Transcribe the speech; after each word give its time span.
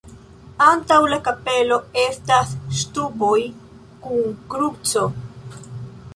Antaŭ 0.67 0.95
la 1.11 1.19
kapelo 1.27 1.77
estas 2.05 2.55
ŝtupoj 2.81 3.37
kun 4.07 4.35
kruco. 4.55 5.07